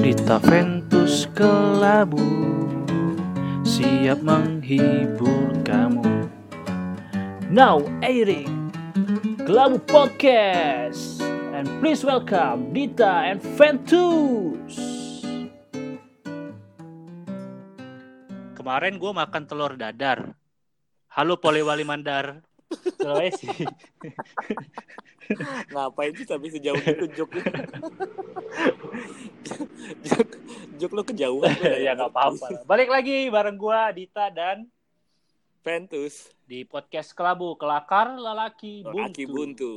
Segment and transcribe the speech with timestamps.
[0.00, 2.24] Dita Ventus Kelabu.
[3.60, 6.24] Siap menghibur kamu.
[7.52, 8.72] Now airing
[9.44, 11.20] Kelabu Podcast.
[11.52, 14.80] And please welcome Dita and Ventus.
[18.56, 20.32] Kemarin gue makan telur dadar.
[21.12, 22.40] Halo Polewali Mandar
[22.98, 23.46] Sulawesi
[25.70, 27.30] Ngapain sih sampai sejauh itu jok
[30.06, 30.28] jok,
[30.78, 32.66] jok lo kejauhan ya nggak apa-apa.
[32.66, 34.66] Balik lagi bareng gua Dita dan
[35.62, 39.22] Ventus di podcast Kelabu Kelakar Lelaki Buntu.
[39.30, 39.74] Buntu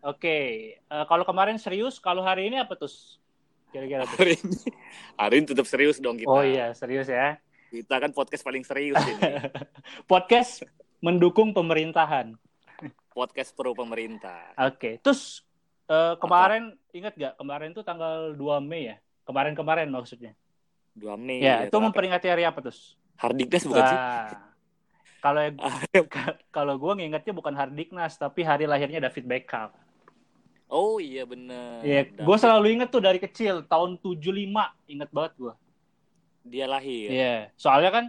[0.00, 0.38] Oke,
[0.80, 2.88] eh, kalau kemarin serius, kalau hari ini apa tuh?
[3.70, 4.16] Kira-kira tuh.
[4.16, 4.56] hari ini
[5.14, 7.38] hari ini tetap serius dong kita Oh iya, serius ya.
[7.70, 9.22] kita kan podcast paling serius ini
[10.10, 10.66] Podcast
[11.00, 12.36] mendukung pemerintahan.
[13.10, 15.42] podcast pro pemerintah Oke, terus
[15.84, 17.34] eh, kemarin ingat gak?
[17.34, 18.96] Kemarin tuh tanggal 2 Mei ya.
[19.22, 20.32] Kemarin-kemarin maksudnya.
[20.94, 21.82] 2 Mei ya, itu terakhir.
[21.82, 22.76] memperingati hari apa tuh?
[23.16, 24.30] Hardiknas bukan sih Wah.
[25.20, 25.82] Kalau Ah,
[26.48, 29.68] kalau gue ngingetnya bukan Hardiknas tapi hari lahirnya David Beckham.
[30.66, 34.22] oh iya bener Iya, David, gue selalu inget tuh dari kecil tahun 75
[34.86, 35.54] inget banget gue.
[36.42, 38.04] dia lahir Iya, soalnya kan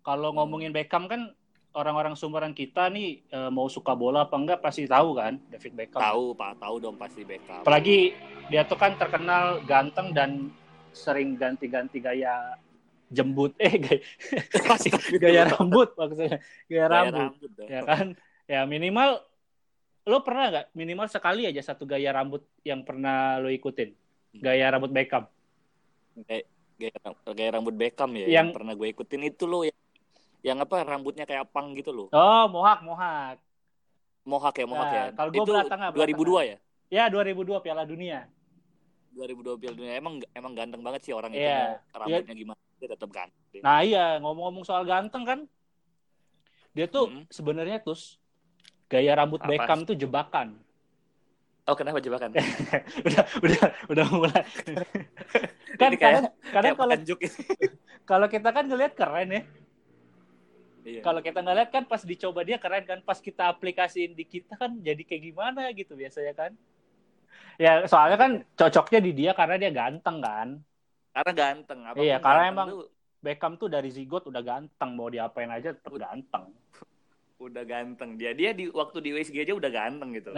[0.00, 0.40] kalau Hmm.
[0.40, 1.30] ngomongin Beckham kan
[1.78, 6.02] orang-orang sumuran kita nih eh, mau suka bola apa enggak pasti tahu kan David Beckham.
[6.02, 6.58] tahu pak.
[6.58, 7.62] Tahu dong pasti Beckham.
[7.62, 10.50] Apalagi dia tuh kan terkenal ganteng dan
[10.90, 12.58] sering ganti-ganti gaya
[13.08, 13.54] jembut.
[13.62, 14.00] Eh gaya,
[15.22, 16.42] gaya rambut maksudnya.
[16.66, 17.14] Gaya Gaya rambut.
[17.30, 17.68] rambut dong.
[17.68, 18.06] ya kan?
[18.44, 19.22] Ya minimal
[20.02, 20.66] lo pernah nggak?
[20.72, 23.94] Minimal sekali aja satu gaya rambut yang pernah lo ikutin.
[24.34, 25.24] Gaya rambut Beckham.
[26.18, 26.42] Gaya,
[26.74, 26.92] gaya,
[27.28, 29.78] gaya rambut Beckham ya Yang- yang pernah gue ikutin itu loh yang,
[30.40, 32.08] yang apa rambutnya kayak pang gitu loh.
[32.10, 33.36] Oh mohak mohak.
[34.22, 35.04] Mohak ya mohak Nah, ya.
[35.16, 36.56] kalau belatang, ah, belatang, 2002 ya?
[36.88, 38.28] Ya 2002 Piala Dunia.
[39.10, 39.94] 2002 Piala Dunia.
[39.96, 41.40] Emang emang ganteng banget sih orang Iya.
[41.40, 41.56] itu
[41.90, 43.60] mau rambutnya gimana dia tetap ganteng.
[43.64, 45.40] Nah iya ngomong-ngomong soal ganteng kan
[46.70, 47.24] dia tuh Mm-mm.
[47.26, 47.96] sebenarnya tuh
[48.86, 49.48] gaya rambut Apa?
[49.50, 50.54] Beckham tuh jebakan.
[51.66, 52.32] Oh kenapa jebakan?
[53.08, 53.60] Udah udah
[53.92, 54.44] udah mulai.
[55.80, 56.94] Kan kayak- kadang kadang Kayak kalau
[58.10, 59.42] kalau kita kan ngelihat keren ya
[60.88, 61.00] iya.
[61.04, 64.80] kalau kita ngeliat kan pas dicoba dia keren kan pas kita aplikasiin di kita kan
[64.80, 66.52] jadi kayak gimana gitu biasanya kan.
[67.60, 70.48] Ya soalnya kan cocoknya di dia karena dia ganteng kan.
[71.12, 72.82] Karena ganteng apa pun Iya, karena ganteng emang- tuh
[73.18, 76.54] Beckham tuh dari zigot udah ganteng mau diapain aja tetap ganteng.
[77.42, 78.14] Udah ganteng.
[78.14, 80.30] Dia dia di waktu di WSG aja udah ganteng gitu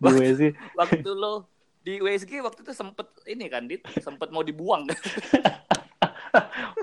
[0.00, 1.46] gue sih waktu lo
[1.84, 3.84] di WSG waktu itu sempet ini kan dit?
[4.00, 4.88] Sempet mau dibuang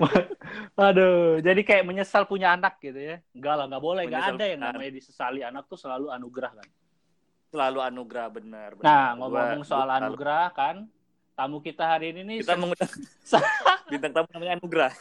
[0.88, 4.60] aduh jadi kayak menyesal punya anak gitu ya enggak lah nggak boleh nggak ada yang
[4.60, 6.68] namanya disesali anak tuh selalu anugerah kan
[7.52, 8.88] selalu anugerah benar benar.
[8.88, 10.76] nah ngomong-ngomong soal gua- anugerah kan
[11.32, 12.92] tamu kita hari ini nih kita mengundang
[13.92, 14.92] bintang tamu namanya anugerah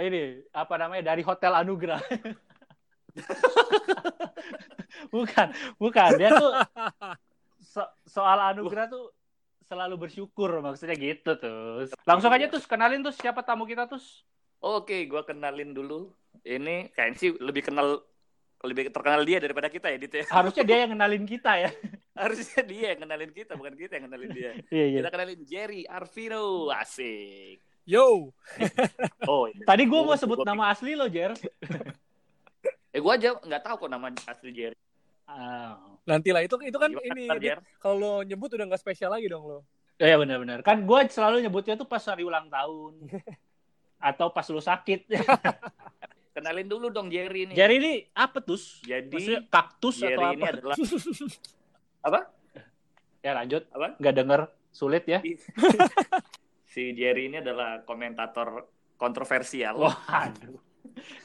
[0.00, 2.00] ini apa namanya dari hotel Anugerah.
[5.14, 5.46] bukan,
[5.76, 6.10] bukan.
[6.16, 6.52] Dia tuh
[7.60, 9.12] so- soal Anugerah tuh
[9.68, 11.92] selalu bersyukur maksudnya gitu tuh.
[12.08, 14.00] Langsung aja tuh kenalin tuh siapa tamu kita tuh.
[14.62, 16.14] Oke, gua kenalin dulu.
[16.46, 17.98] Ini kayaknya sih lebih kenal
[18.62, 20.24] lebih terkenal dia daripada kita ya, Dit ya.
[20.30, 21.70] Harusnya dia yang kenalin kita ya.
[22.22, 24.50] Harusnya dia yang kenalin kita, bukan kita yang kenalin dia.
[24.74, 24.98] Iya, iya.
[25.02, 27.58] Kita kenalin Jerry Arvino, asik.
[27.82, 28.30] Yo,
[29.30, 29.66] Oh, ini.
[29.66, 31.34] Tadi gue mau sebut gua- nama asli lo, Jer.
[32.94, 34.78] Eh, gua aja nggak tahu kok nama asli Jerry.
[35.26, 35.78] Ah.
[36.02, 39.58] nantilah itu itu kan Gimana, ini kalau lo nyebut udah nggak spesial lagi dong lo.
[39.96, 40.60] Iya benar-benar.
[40.66, 43.06] Kan gue selalu nyebutnya tuh pas hari ulang tahun.
[44.02, 45.06] Atau pas lu sakit.
[46.34, 47.54] Kenalin dulu dong Jerry ini.
[47.54, 48.58] Jerry ini apa tuh?
[48.82, 50.50] Jadi Maksudnya kaktus Jerry atau ini apa?
[50.50, 50.76] adalah
[52.08, 52.20] apa?
[53.22, 53.62] Ya lanjut.
[53.70, 53.86] Apa?
[54.02, 54.40] Nggak denger.
[54.72, 55.20] Sulit ya.
[56.72, 58.64] Si Jerry ini adalah komentator
[58.96, 59.76] kontroversial.
[59.76, 60.56] Wah, aduh.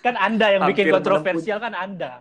[0.03, 2.19] Kan Anda yang bikin Hampir kontroversial kan Anda.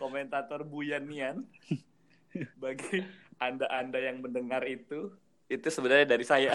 [0.00, 1.44] komentator Buyanian
[2.60, 3.04] bagi
[3.40, 5.12] anda-anda yang mendengar itu
[5.48, 6.52] itu sebenarnya dari saya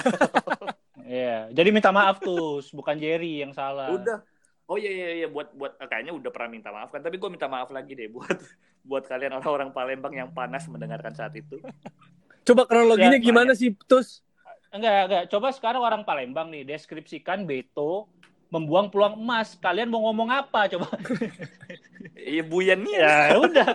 [1.11, 1.51] Iya.
[1.51, 3.91] Jadi minta maaf tuh, bukan Jerry yang salah.
[3.91, 4.23] udah
[4.71, 7.51] oh iya iya iya buat buat kayaknya udah pernah minta maaf kan tapi gue minta
[7.51, 8.39] maaf lagi deh buat
[8.87, 11.59] buat kalian orang-orang Palembang yang panas mendengarkan saat itu
[12.41, 14.25] Coba kronologinya Ya, gimana sih, Tus?
[14.73, 15.23] Enggak, enggak.
[15.29, 18.09] Coba sekarang orang Palembang nih deskripsikan Beto
[18.49, 19.53] membuang peluang emas.
[19.61, 20.89] Kalian mau ngomong apa coba?
[22.17, 23.69] iya Buyanian ya udah.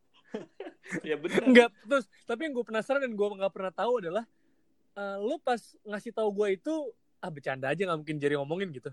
[1.08, 2.08] ya benar Enggak, Tus.
[2.24, 4.24] Tapi yang gue penasaran dan gue nggak pernah tahu adalah
[4.94, 6.74] eh, lo pas ngasih tahu gue itu
[7.18, 8.90] ah bercanda aja nggak mungkin jadi ngomongin gitu.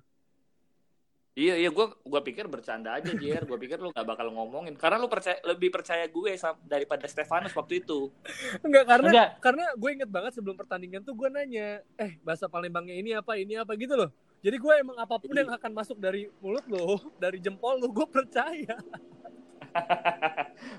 [1.31, 4.99] Iya iya gue gua pikir bercanda aja Jer, gue pikir lu gak bakal ngomongin karena
[4.99, 6.35] lu percaya lebih percaya gue
[6.67, 8.11] daripada Stefanus waktu itu.
[8.59, 9.29] Enggak karena Enggak.
[9.39, 13.55] karena gue inget banget sebelum pertandingan tuh gue nanya, eh bahasa Palembangnya ini apa ini
[13.55, 14.11] apa gitu loh.
[14.43, 18.07] Jadi gue emang apa pun yang akan masuk dari mulut lo, dari jempol lo, gue
[18.11, 18.75] percaya.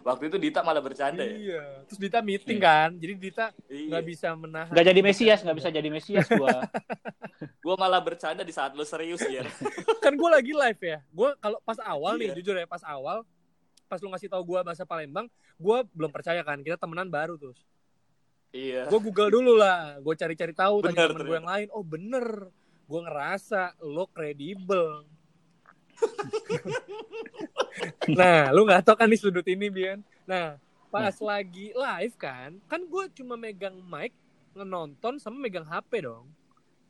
[0.03, 1.33] Waktu itu Dita malah bercanda ya.
[1.33, 1.63] Iya.
[1.87, 3.87] Terus Dita meeting kan, jadi Dita Iya.
[3.89, 4.71] nggak bisa menahan.
[4.71, 6.59] Nggak jadi Mesias, nggak bisa jadi Mesias gua.
[7.65, 9.47] Gue malah bercanda di saat lu serius Jer.
[10.05, 10.99] kan gue lagi live ya.
[11.09, 12.35] Gue kalau pas awal Iya.
[12.35, 13.23] nih, jujur ya, pas awal,
[13.87, 16.59] pas lu ngasih tahu gue bahasa Palembang, gue belum percaya kan.
[16.59, 17.63] Kita temenan baru terus.
[18.51, 18.87] iya.
[18.87, 21.69] Gue Google dulu lah, gue cari-cari tahu tanya Bener, temen gue yang lain.
[21.71, 22.51] Oh bener,
[22.85, 25.07] gue ngerasa lo kredibel.
[28.13, 30.01] nah, lu nggak tau kan di sudut ini, Bian.
[30.25, 30.57] Nah,
[30.89, 34.13] pas lagi live kan, kan gue cuma megang mic,
[34.53, 36.29] ngenonton sama megang HP dong.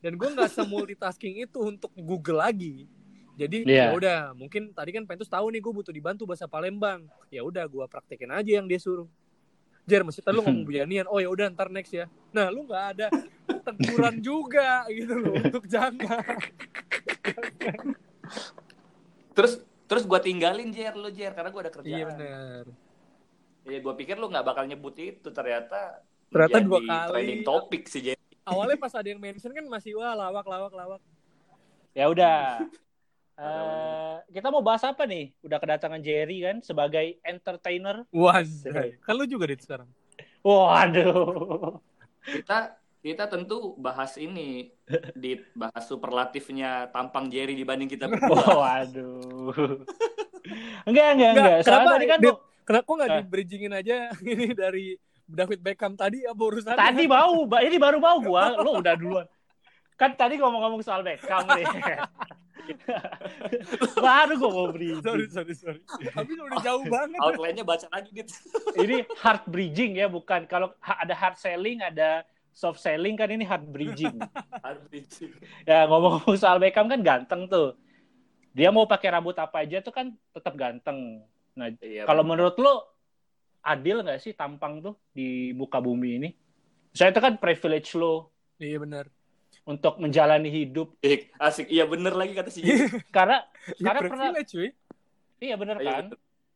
[0.03, 2.91] Dan gue nggak semultitasking itu untuk Google lagi.
[3.39, 3.95] Jadi Iya.
[3.95, 7.07] ya udah, mungkin tadi kan Pentus tahu nih gue butuh dibantu bahasa Palembang.
[7.33, 9.07] Ya udah, gue praktekin aja yang dia suruh.
[9.83, 11.07] Jer, mesti tadi lu ngomong Bianian.
[11.09, 12.11] Oh ya udah ntar next ya.
[12.35, 13.07] Nah, lu nggak ada
[13.63, 16.39] teguran juga gitu loh untuk jangan.
[19.33, 21.93] Terus terus gue tinggalin Jer lu Jer karena gue ada kerjaan.
[21.93, 22.65] Iya benar.
[23.69, 26.01] Iya gue pikir lu nggak bakal nyebut itu ternyata.
[26.33, 27.09] Ternyata dua kali.
[27.13, 28.17] Trending topik sih Jer.
[28.49, 31.01] Awalnya pas ada yang mention kan masih wah lawak lawak lawak.
[31.93, 32.65] Ya udah.
[33.43, 35.33] Eh, kita mau bahas apa nih?
[35.43, 38.05] Udah kedatangan Jerry kan sebagai entertainer.
[38.13, 38.45] Wah,
[39.03, 39.89] kan lu juga dit sekarang.
[40.45, 41.81] Waduh.
[42.23, 44.71] Kita kita tentu bahas ini
[45.19, 48.39] di bahas superlatifnya tampang Jerry dibanding kita berdua.
[48.39, 49.53] Waduh.
[50.85, 51.31] Enggak, enggak, enggak.
[51.35, 53.15] Enggak, kenapa tadi kan Dit, kenapa kok nggak Ah.
[53.15, 54.87] di bridgingin aja ini dari
[55.23, 56.79] David Beckham tadi apa urusannya?
[56.81, 59.27] tadi mau, Ba- ini baru mau gua, lo udah duluan.
[59.95, 61.67] Kan tadi ngomong-ngomong soal Beckham nih.
[63.97, 64.99] baru gua mau beri.
[64.99, 65.81] sorry sorry sorry.
[66.05, 67.19] Tapi udah jauh banget.
[67.21, 68.29] Outline-nya baca lagi Dit.
[68.75, 73.67] Ini hard bridging ya, bukan kalau ada hard selling, ada soft selling kan ini hard
[73.67, 74.17] bridging.
[75.65, 77.75] ya ngomong-ngomong soal Beckham kan ganteng tuh.
[78.53, 81.25] Dia mau pakai rambut apa aja tuh kan tetap ganteng.
[81.53, 82.93] Nah, Iya, kalau menurut lo
[83.61, 86.29] adil nggak sih tampang tuh di muka bumi ini?
[86.91, 89.09] Saya itu kan privilege lo Iya benar.
[89.63, 91.67] untuk menjalani hidup asik, asik.
[91.67, 92.61] Iya bener lagi kata si
[93.17, 94.69] karena Ya, Karena pernah- privilege, cuy.
[95.39, 96.05] iya bener Iya, kan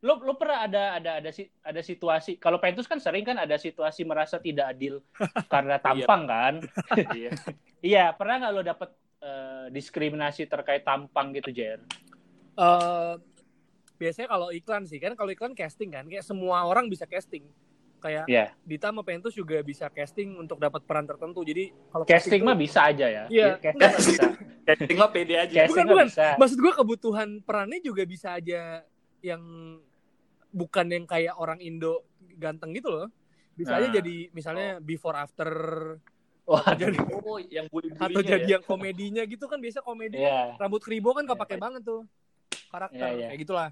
[0.07, 3.57] lo lo pernah ada ada ada si- ada situasi kalau Pentus kan sering kan ada
[3.57, 5.03] situasi merasa tidak adil
[5.53, 6.55] karena tampang kan
[7.11, 7.31] Iya.
[7.85, 11.83] iya pernah nggak lo dapet eh, diskriminasi terkait tampang gitu Jer
[12.55, 13.15] Eh,
[13.95, 17.45] biasanya kalau iklan sih kan kalau iklan casting kan kayak semua orang bisa casting.
[17.97, 18.53] Kayak Iya.
[18.59, 21.41] Dita sama Pentus juga bisa casting untuk dapat peran tertentu.
[21.43, 23.57] Jadi kalau casting tuh- mah bisa aja ya Iya.
[23.59, 24.25] casting mah bisa
[24.65, 25.53] Casting mah pede aja.
[25.59, 26.07] casting Bukan, bukan.
[26.09, 28.81] bisa maksud gue kebutuhan perannya juga bisa aja
[29.21, 29.43] yang
[30.49, 32.05] bukan yang kayak orang Indo
[32.35, 33.07] ganteng gitu loh.
[33.53, 33.95] Bisa aja Nah.
[33.95, 35.51] jadi misalnya before after.
[36.45, 40.15] Wah, jadi Oh, yang bully atau jadi yang komedinya gitu kan biasa komedi.
[40.17, 40.55] Iya.
[40.57, 42.07] Rambut kribo kan Iya, kepake banget tuh.
[42.69, 43.27] Karakter Iya, iya.
[43.29, 43.69] kayak gitulah.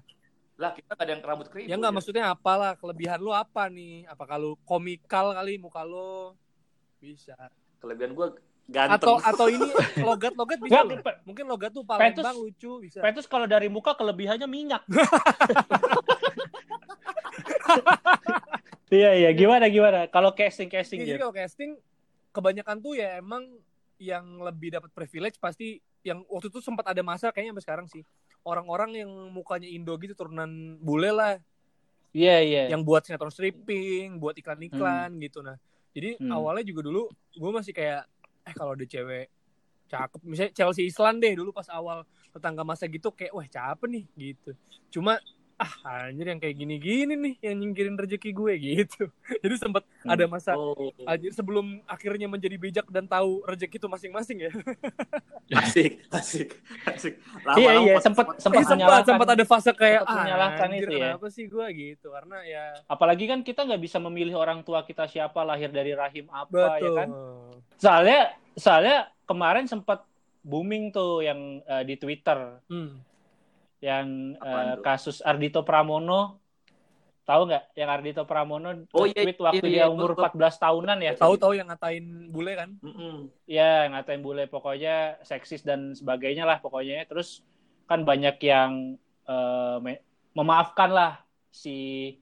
[0.55, 1.67] Lah, kita gak ada yang rambut keribu.
[1.67, 4.03] ya nggak maksudnya apalah kelebihan lu apa nih?
[4.05, 6.35] Apa kalau komikal kali muka lu?
[6.97, 7.35] Bisa.
[7.77, 8.27] Kelebihan gue
[8.65, 8.97] ganteng.
[8.97, 9.67] atau atau ini
[10.07, 10.99] logat logat bisa loh.
[11.23, 12.99] Mungkin logat tuh Pentus- Palembang lucu bisa.
[12.99, 14.83] Pentus kalau dari muka kelebihannya minyak
[18.93, 19.29] iya iya.
[19.31, 20.05] Gimana gimana?
[20.07, 21.71] Kalau casting casting Iya, jadi kalau casting
[22.31, 23.47] kebanyakan tuh ya emang
[23.95, 28.03] yang lebih dapat privilege pasti yang waktu itu sempat ada masa kayaknya sampai sekarang sih.
[28.45, 31.39] Orang-orang yang mukanya Indo gitu turunan bule lah.
[32.13, 32.63] Iya iya.
[32.69, 35.57] Yang buat sinetron stripping buat iklan-iklan gitu nah.
[35.95, 36.31] Jadi Hmm.
[36.31, 38.03] awalnya juga dulu gue masih kayak
[38.45, 39.31] eh kalau ada cewek
[39.85, 42.03] cakep misalnya Chelsea Island deh dulu pas awal
[42.33, 44.51] tetangga masa gitu kayak wah cakep nih gitu.
[44.91, 45.17] Cuma
[45.55, 45.71] ah
[46.03, 49.07] anjir yang kayak gini-gini nih yang nyingkirin rezeki gue gitu
[49.43, 50.13] jadi sempat Hmm.
[50.13, 54.51] ada masa Oh, Anjir sebelum akhirnya menjadi bijak dan tahu rezeki itu masing-masing ya.
[55.61, 56.53] asik, asik,
[56.85, 57.13] asik.
[57.55, 60.93] Iya, iya, pot- sempet Sempat menyalahkan- sempat ada fase kayak sempat ah, menyalahkan anjir, itu
[60.93, 62.07] ya." Kenapa sih gue gitu?
[62.11, 66.29] Karena ya apalagi kan kita nggak bisa memilih orang tua kita siapa lahir dari rahim
[66.29, 66.95] apa ya betul.
[66.95, 67.09] kan
[67.75, 68.19] soalnya
[68.53, 70.05] soalnya kemarin sempat
[70.41, 73.01] booming tuh yang eh, di Twitter Hmm.
[73.85, 74.83] Yang Apaan tuh?
[74.83, 76.41] kasus Ardito Pramono
[77.21, 80.57] tahu nggak yang Ardito Pramono Oh, iya, tweet waktu iya, dia iya, umur gua- 14
[80.57, 82.69] tahunan ya Tahu-tahu yang ngatain bule kan?
[82.79, 83.29] Mm-mm.
[83.45, 87.45] ya ngatain bule pokoknya seksis dan sebagainya lah pokoknya terus
[87.85, 90.01] kan banyak yang eh, me-
[90.33, 91.11] memaafkan lah
[91.49, 92.13] si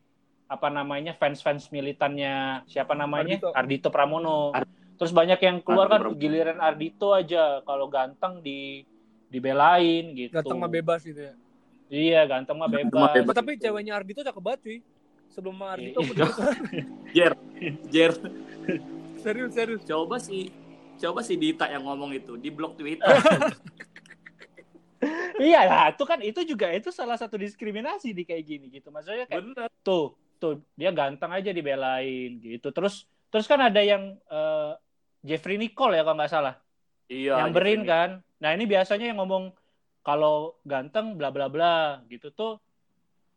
[0.45, 3.49] apa namanya fans-fans militannya siapa namanya Ardito.
[3.53, 6.21] Ardito, Pramono Ar- terus banyak yang keluar Ardito kan Pramono.
[6.21, 8.83] giliran Ardito aja kalau ganteng di
[9.27, 10.31] dibelain gitu.
[10.31, 11.33] Ganteng mah bebas gitu ya.
[11.93, 13.21] Iya, ganteng mah Ganteng mah bebas.
[13.23, 13.35] bebas.
[13.37, 14.77] Tapi ceweknya Ardito cakep banget cuy.
[15.29, 15.93] Sebelum aku Iya.
[16.03, 16.33] juga-
[17.15, 17.33] Jer,
[17.87, 18.11] Jer,
[19.15, 19.81] serius serius.
[19.83, 20.49] coba si
[20.95, 23.05] coba si Dita yang ngomong itu di blog Twitter.
[25.39, 28.89] iya lah, itu kan itu juga itu salah satu diskriminasi di kayak gini gitu.
[28.89, 29.69] Maksudnya kayak Bener.
[29.81, 32.69] tuh, tuh dia ganteng aja dibelain gitu.
[32.69, 34.71] Terus terus kan ada yang eh,
[35.21, 36.55] Jeffrey Nicole ya kalau nggak salah.
[37.05, 37.37] Iya.
[37.39, 37.89] nyamberin Jeffrey.
[37.89, 38.09] kan.
[38.37, 39.51] Nah ini biasanya yang ngomong
[40.03, 42.59] kalau ganteng bla bla bla gitu tuh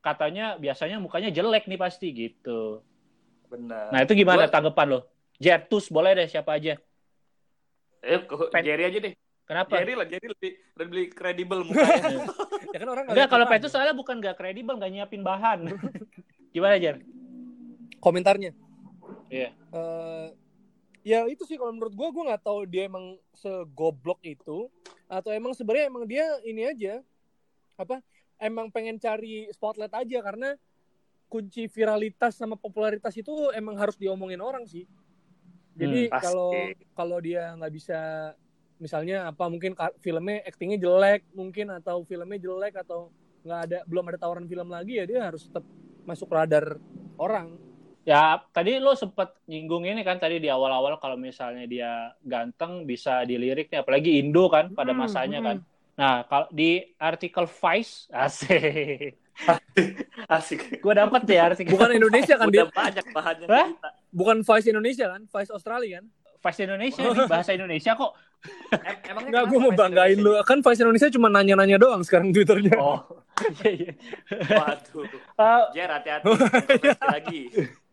[0.03, 2.83] katanya biasanya mukanya jelek nih pasti gitu.
[3.47, 3.91] Bener.
[3.95, 5.01] Nah itu gimana Gua- tanggapan lo?
[5.39, 6.75] Jertus boleh deh siapa aja.
[8.03, 8.21] Eh,
[8.51, 9.15] Pen- Jerry aja deh.
[9.47, 9.79] Kenapa?
[9.79, 12.27] Jerry lah, Jerry lebih lebih kredibel mukanya.
[12.75, 13.47] Ya kan orang nggak Enggak kalau.
[13.47, 15.71] Petrus soalnya bukan nggak kredibel nggak nyiapin bahan.
[16.55, 16.99] gimana Jer?
[18.03, 18.53] komentarnya.
[19.31, 19.55] Iya.
[19.55, 20.27] Eh,
[21.07, 24.67] ya itu sih kalau menurut gua gua nggak tahu dia emang segoblok itu
[25.07, 26.95] atau emang sebenarnya emang dia ini aja
[27.79, 28.03] apa
[28.43, 30.59] emang pengen cari spotlight aja karena
[31.27, 34.87] kunci viralitas sama popularitas itu emang harus diomongin orang sih.
[35.77, 37.99] Jadi Hmm, kalau kalau dia nggak bisa
[38.81, 43.09] misalnya apa mungkin filmnya actingnya jelek mungkin atau filmnya jelek atau
[43.45, 45.65] nggak ada belum ada tawaran film lagi ya dia harus tetap
[46.07, 46.79] masuk radar
[47.19, 47.66] orang.
[48.07, 53.27] Ya tadi lo sempet nyinggung ini kan tadi di awal-awal kalau misalnya dia ganteng bisa
[53.27, 55.47] dilirik nih apalagi Indo kan pada Hmm, masanya hmm.
[55.51, 55.57] kan.
[55.99, 59.19] Nah kalau di artikel Vice asik.
[60.31, 60.79] Asik.
[60.79, 63.69] Gue dapet ya artikel Bukan Indonesia kan dia banyak bahannya Hah?
[64.09, 66.07] bukan Vice Indonesia kan, Vice Australia kan?
[66.41, 68.13] Vice Indonesia nih, bahasa Indonesia kok.
[68.71, 70.31] Em- emangnya Enggak, kenapa gue mau banggain lu.
[70.47, 72.79] Kan Vice Indonesia cuma nanya-nanya doang sekarang Twitternya.
[72.79, 73.03] Oh.
[73.61, 73.93] Iya iya.
[74.49, 75.05] Waduh.
[75.37, 76.25] Eh, Jer, hati-hati.
[77.03, 77.41] Lagi.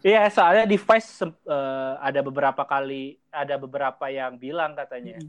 [0.00, 5.20] Iya, soalnya di Vice sem- eh, ada beberapa kali ada beberapa yang bilang katanya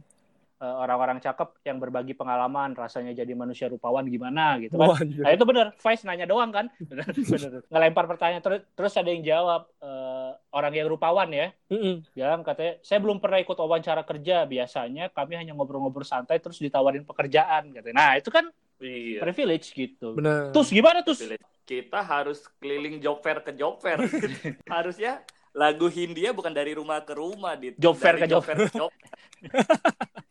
[0.62, 4.96] eh, orang-orang cakep yang berbagi pengalaman rasanya jadi manusia rupawan gimana gitu kan.
[4.96, 5.28] Anjir.
[5.28, 7.68] Nah itu bener, Vice nanya doang kan, bener, bener.
[7.68, 12.08] ngelempar pertanyaan terus, terus ada yang jawab eh, orang yang rupawan ya, Mm-mm.
[12.16, 17.04] bilang katanya saya belum pernah ikut wawancara kerja, biasanya kami hanya ngobrol-ngobrol santai terus ditawarin
[17.04, 17.96] pekerjaan katanya.
[17.98, 18.48] Nah itu kan
[18.82, 19.22] Iya.
[19.22, 20.18] privilege gitu.
[20.18, 20.50] Benar.
[20.50, 21.22] Terus gimana terus?
[21.64, 24.02] Kita harus keliling job fair ke job fair.
[24.74, 27.78] Harusnya lagu Hindia bukan dari rumah ke rumah, Dit.
[27.78, 28.92] Job fair ke job fair ke job.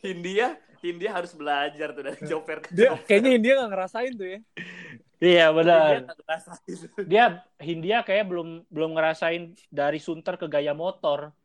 [0.00, 3.06] Hindia, Hindia harus belajar tuh dari job fair ke Dia job fair.
[3.08, 4.38] kayaknya dia nggak ngerasain tuh ya.
[5.20, 5.92] Iya benar.
[7.04, 7.24] Dia
[7.60, 11.36] Hindia kayak belum belum ngerasain dari Sunter ke gaya motor.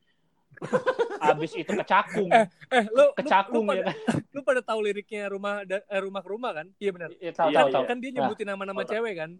[1.20, 2.32] Abis itu ke Cakung.
[2.32, 2.48] Eh,
[2.96, 4.16] lu, ke lu, Cakung lu, ya pada, kan.
[4.32, 6.68] lu pada tahu liriknya rumah eh, rumah ke rumah kan?
[6.80, 7.10] Iya benar.
[7.20, 7.84] Iya, tahu tahu tahu.
[7.92, 9.32] Kan dia nyebutin nama-nama cewek kan.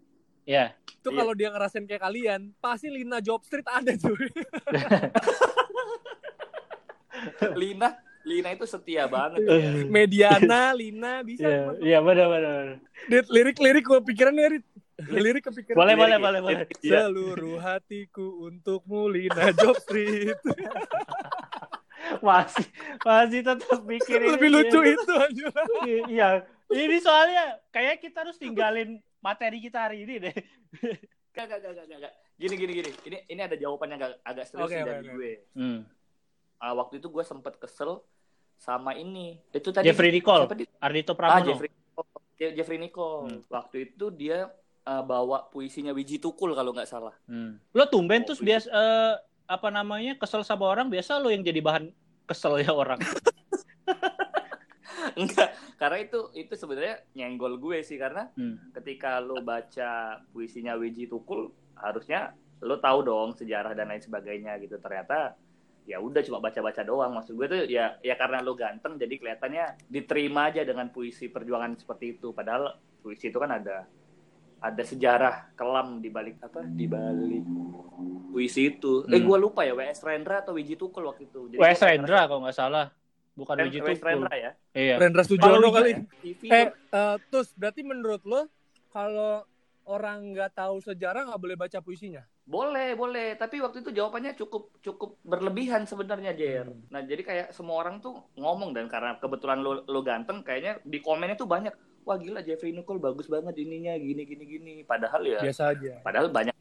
[0.46, 0.78] Iya.
[1.02, 1.18] Itu Iya.
[1.22, 4.14] kalau dia ngerasain kayak kalian, pasti Lina Job Street ada tuh.
[7.58, 9.42] Lina, Lina itu setia banget.
[9.42, 9.58] Iya.
[9.58, 9.72] ya.
[9.90, 11.46] Mediana, Lina bisa.
[11.46, 12.64] Iya, iya benar benar.
[13.10, 14.66] Dit, lirik-lirik gue pikiran ya, Rit.
[15.12, 15.76] Lirik kepikiran.
[15.76, 16.66] Boleh boleh boleh boleh.
[16.80, 17.10] Iya.
[17.10, 20.40] Seluruh hatiku untukmu Lina Job Street.
[22.22, 22.70] Masih
[23.02, 25.50] masih tetap mikirin Lebih lucu itu anjir.
[26.06, 26.46] Iya.
[26.70, 30.36] Ini soalnya kayak kita harus tinggalin materi kita hari ini deh.
[31.32, 32.14] Gak, gak, gak, gak, gak, gak.
[32.36, 32.92] Gini, gini, gini.
[33.04, 35.12] Ini, ini ada jawaban yang agak, agak serius oke, dari oke.
[35.12, 35.32] gue.
[35.52, 35.80] Hmm.
[36.58, 38.00] Ah, waktu itu gue sempet kesel
[38.56, 39.42] sama ini.
[39.50, 41.44] Itu tadi Jeffrey Nicole, siapa di- Ardito Ah, Pramono.
[41.44, 42.08] Jeffrey Nicole.
[42.36, 43.20] Je- Jeffrey Nicole.
[43.26, 43.40] Hmm.
[43.50, 44.48] Waktu itu dia
[44.86, 47.16] uh, bawa puisinya Wiji Tukul kalau nggak salah.
[47.26, 47.60] Hmm.
[47.72, 48.48] Lo tumben Oh, terus iya.
[48.56, 49.14] biasa eh,
[49.46, 51.92] apa namanya kesel sama orang biasa lo yang jadi bahan
[52.26, 52.98] kesel ya orang.
[55.22, 58.60] Enggak, karena itu itu sebenarnya nyenggol gue sih karena Hmm.
[58.72, 64.76] ketika lo baca puisinya Wiji Tukul harusnya lo tahu dong sejarah dan lain sebagainya gitu.
[64.78, 65.36] Ternyata
[65.86, 67.14] ya udah cuma baca-baca doang.
[67.14, 71.76] Maksud gue tuh ya ya karena lo ganteng jadi kelihatannya diterima aja dengan puisi perjuangan
[71.76, 72.32] seperti itu.
[72.32, 73.86] Padahal puisi itu kan ada
[74.58, 76.66] ada sejarah kelam di balik apa?
[76.66, 77.46] Di balik
[78.32, 79.06] puisi itu.
[79.06, 79.28] Eh Hmm.
[79.28, 81.54] gue lupa ya WS Rendra atau Wiji Tukul waktu itu.
[81.54, 82.90] Jadi WS Rendra kalau nggak salah.
[83.36, 84.08] Bukan ngerasa- Wiji WS Tukul.
[84.10, 84.52] Rendra ya.
[84.72, 84.96] Iya.
[84.98, 85.92] Rendra Sujono kali.
[86.24, 88.48] TV Eh, eh, terus berarti menurut lo
[88.90, 89.44] kalau
[89.86, 92.24] orang nggak tahu sejarah nggak boleh baca puisinya?
[92.42, 93.34] Boleh, boleh.
[93.36, 96.66] Tapi waktu itu jawabannya cukup cukup berlebihan sebenarnya, Jer.
[96.66, 96.86] Hmm.
[96.88, 101.02] Nah, jadi kayak semua orang tuh ngomong dan karena kebetulan lo, lo ganteng, kayaknya di
[101.02, 101.74] komennya tuh banyak.
[102.02, 104.74] Wah gila Jeffrey Nicole bagus banget ininya gini gini gini.
[104.82, 105.94] Padahal ya, Biasa aja.
[106.00, 106.54] padahal banyak.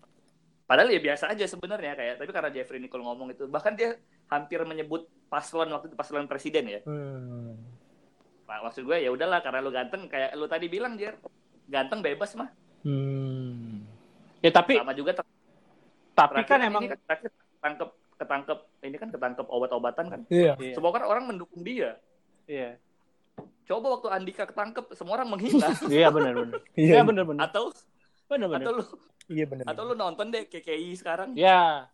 [0.64, 2.14] Padahal ya biasa aja sebenarnya kayak.
[2.16, 6.64] Tapi karena Jeffrey Nicole ngomong itu, bahkan dia hampir menyebut paslon waktu itu paslon presiden
[6.69, 6.81] ya.
[6.83, 7.59] Hmm.
[8.45, 11.16] Nah, maksud gue ya udahlah karena lo ganteng kayak lo tadi bilang, Jer.
[11.64, 12.52] Ganteng bebas mah.
[12.85, 13.83] Hmm.
[14.38, 15.33] Ya tapi Sama juga ter-
[16.14, 20.21] tapi kan ini emang kan terakhir ketangkep ketangkep ini kan ketangkep obat-obatan kan.
[20.28, 20.54] Iya.
[20.54, 20.75] Iya.
[20.76, 21.97] Semua kan orang mendukung dia.
[22.45, 22.76] Iya.
[23.64, 26.61] coba waktu Andika ketangkep semua orang menghina Iya benar benar.
[26.76, 27.40] Iya, Iya benar benar.
[27.49, 27.73] atau
[28.25, 28.61] Benar benar.
[28.61, 28.85] atau lu
[29.26, 29.64] iya benar.
[29.66, 31.88] atau lu nonton deh KKI sekarang Ya.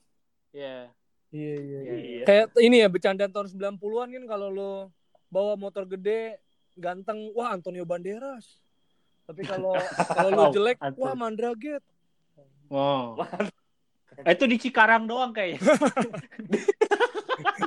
[0.51, 0.91] Ya.
[0.91, 0.91] Iya,
[1.31, 1.79] iya, iya.
[1.95, 2.25] Iya.
[2.27, 4.73] Kayak ini ya bercandaan tahun 90-an kan kalau lo
[5.31, 6.43] bawa motor gede
[6.75, 8.59] ganteng, wah Antonio Banderas.
[9.31, 9.75] Tapi kalau
[10.17, 11.83] kalau lo Wow, jelek, wah Mandraget.
[12.71, 13.19] Oh.
[14.27, 15.63] Itu di Cikarang doang kayaknya.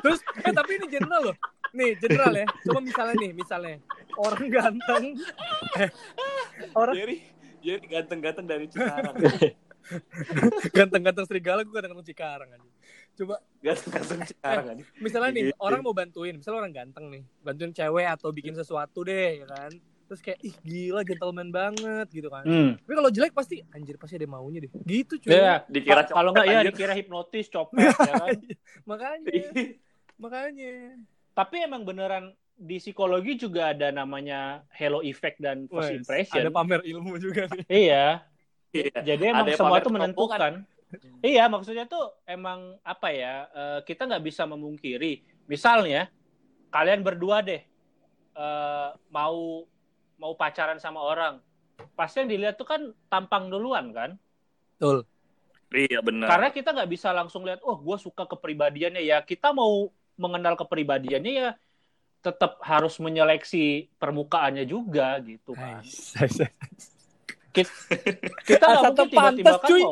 [0.04, 1.36] Terus eh tapi ini general loh.
[1.74, 2.46] Nih, general ya.
[2.68, 3.76] Coba misalnya nih, misalnya
[4.18, 5.04] orang ganteng
[5.82, 5.90] eh,
[6.78, 7.18] orang Jerry
[7.64, 9.16] Jerry ganteng-ganteng dari Cikarang
[10.78, 12.70] ganteng-ganteng serigala gue ganteng-ganteng Cikarang aja.
[13.14, 15.58] Coba ganteng-ganteng Cikarang aja misalnya nih Gitu.
[15.62, 19.72] orang mau bantuin, misalnya orang ganteng nih, bantuin cewek atau bikin sesuatu deh, ya kan.
[20.04, 22.44] Terus kayak ih gila gentleman banget gitu kan.
[22.44, 22.76] Hmm.
[22.76, 24.72] Tapi kalau jelek pasti anjir pasti ada maunya deh.
[24.84, 25.32] Gitu cuy.
[25.32, 28.38] Ya, Dikira kalau nggak ya dikira hipnotis, copet ya kan.
[28.84, 29.32] Makanya,
[30.18, 30.74] makanya.
[31.34, 36.42] Tapi emang beneran di psikologi juga ada namanya halo effect dan first Wes, impression.
[36.46, 37.66] Ada pamer ilmu juga nih.
[37.70, 38.06] Iya.
[38.74, 38.98] Iya.
[39.06, 40.66] Jadi emang Ada semua itu menentukan.
[41.24, 43.48] Iya, maksudnya tuh emang apa ya?
[43.52, 45.24] eh, kita nggak bisa memungkiri.
[45.48, 46.12] Misalnya
[46.74, 47.62] kalian berdua deh
[48.36, 49.66] eh, mau
[50.18, 51.40] mau pacaran sama orang,
[51.98, 54.12] pasti yang dilihat tuh kan tampang duluan kan?
[54.78, 55.08] Betul.
[55.74, 59.26] iya benar Karena kita nggak bisa langsung lihat, oh gue suka kepribadiannya ya.
[59.26, 61.50] Kita mau mengenal kepribadiannya ya
[62.24, 65.84] tetap harus menyeleksi permukaannya juga gitu kan.
[67.52, 67.70] Kita
[68.48, 69.84] kita nggak mungkin tiba-tiba kan cuy.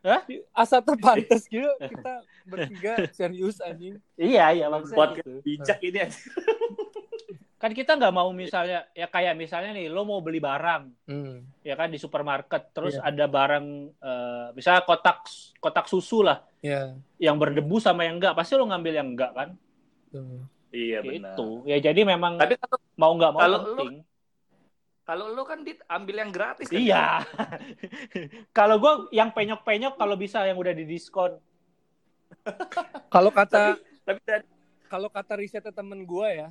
[0.00, 0.22] Mau.
[0.52, 2.12] Asa terpantas gitu kita
[2.44, 3.98] bertiga serius anjing.
[4.14, 5.40] Iya iya maksudnya Podcast gitu.
[5.42, 6.30] bijak ini anjir.
[7.58, 11.42] Kan kita nggak mau misalnya ya kayak misalnya nih lo mau beli barang Hmm.
[11.60, 13.02] ya kan di supermarket terus Iya.
[13.04, 15.26] ada barang eh, misalnya kotak
[15.58, 16.94] kotak susu lah Ya.
[17.18, 19.48] yang berdebu sama yang enggak pasti lo ngambil yang enggak kan
[20.08, 20.46] tuh.
[20.70, 23.94] iya benar gitu ya jadi memang tapi kalau mau nggak mau kalau lo- penting
[25.08, 26.76] kalau lu kan dit ambil yang gratis kan?
[26.76, 27.24] iya
[28.58, 31.40] kalau gue yang penyok-penyok kalau bisa yang udah didiskon
[33.14, 34.44] Kalau kata tapi dari
[34.88, 36.48] kalau kata risetnya temen gua ya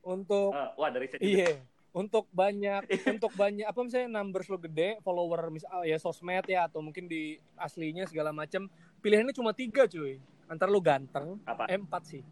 [0.00, 1.52] untuk Ah, wah dari saya Iya.
[1.92, 6.80] Untuk banyak untuk banyak apa misalnya numbers lo gede, follower misal ya sosmed ya atau
[6.80, 8.72] mungkin di aslinya segala macam,
[9.04, 10.16] pilihannya cuma tiga cuy.
[10.48, 12.24] Antara lu ganteng, apa eh, empat sih.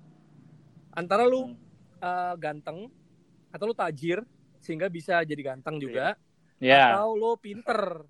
[0.96, 1.56] Antara lu Hmm.
[2.00, 2.88] eh, ganteng
[3.52, 4.24] atau lu tajir
[4.61, 6.14] sehingga bisa jadi ganteng juga,
[6.61, 8.05] ya atau lu pinter.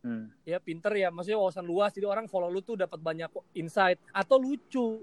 [0.00, 0.30] Hmm.
[0.46, 4.38] Ya pinter ya, maksudnya wawasan luas jadi orang follow lu tuh dapat banyak insight atau
[4.38, 5.02] lucu.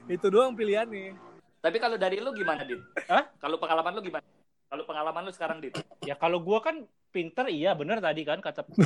[0.05, 1.17] Itu doang pilihannya.
[1.57, 2.77] tapi kalau dari lu gimana dit
[3.09, 3.25] Hah?
[3.41, 4.21] kalau pengalaman lu gimana
[4.69, 5.73] kalau pengalaman lu sekarang dit
[6.05, 8.69] ya kalau gue kan pinter iya bener tadi kan kata kan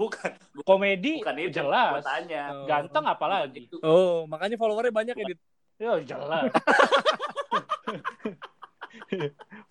[0.00, 0.32] bukan
[0.64, 2.64] komedi bukan itu jelas gua tanya Oh.
[2.64, 3.68] ganteng apalagi.
[3.84, 5.40] Oh, makanya followernya banyak ya, Dit.
[5.76, 6.48] ya jelas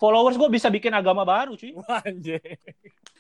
[0.02, 1.74] followers gue bisa bikin agama baru cuy
[2.08, 2.42] anjir.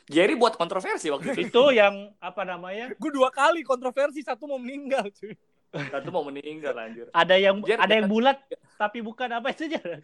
[0.10, 4.58] Jerry buat kontroversi waktu itu itu yang apa namanya Gue dua kali kontroversi, satu mau
[4.58, 5.38] meninggal, cuy.
[5.70, 8.42] satu mau meninggal anjir ada yang Jer, ada yang bulat
[8.74, 10.02] tapi bukan apa itu aja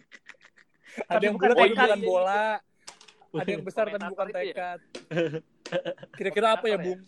[1.09, 2.45] Ada yang bukan bulat tapi bukan bola.
[3.35, 4.35] Ada yang besar tapi bukan ya?
[4.37, 4.79] tekad.
[6.15, 6.77] Kira-kira apa ya?
[6.79, 7.01] Bung?